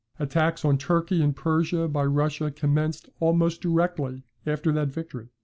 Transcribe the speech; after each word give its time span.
Attacks 0.17 0.65
on 0.65 0.79
Turkey 0.79 1.21
and 1.21 1.35
Persia 1.35 1.87
by 1.87 2.05
Russia 2.05 2.49
commenced 2.49 3.09
almost 3.19 3.61
directly 3.61 4.23
after 4.47 4.71
that 4.71 4.87
victory. 4.87 5.29